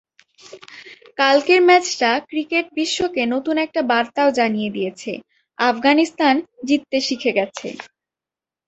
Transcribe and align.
কালকের 1.19 1.61
ম্যাচটা 1.67 2.09
ক্রিকেট 2.29 2.65
বিশ্বকে 2.73 3.21
নতুন 3.33 3.55
একটা 3.57 3.81
বার্তাও 3.91 4.29
জানিয়ে 4.39 4.69
দিয়েছে—আফগানিস্তান 4.69 6.35
জিততে 6.67 6.97
শিখে 7.07 7.31
গেছে। 7.37 7.67